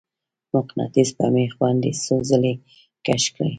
[0.53, 2.53] مقناطیس په میخ باندې څو ځلې
[3.05, 3.49] کش کړئ.